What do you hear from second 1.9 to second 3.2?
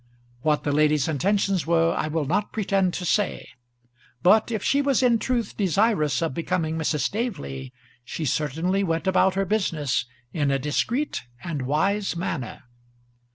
I will not pretend to